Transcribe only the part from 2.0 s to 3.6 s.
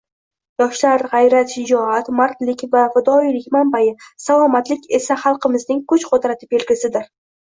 mardlik va fidoyilik